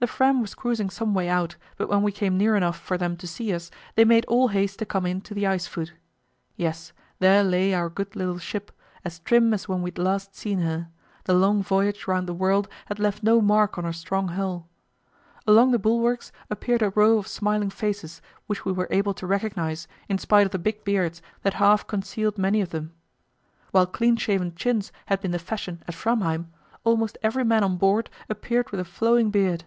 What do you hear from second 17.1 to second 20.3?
of smiling faces, which we were able to recognize in